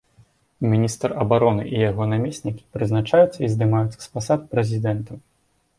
[0.71, 5.17] Міністр абароны і яго намеснікі прызначаюцца і здымаюцца з пасад прэзідэнтам.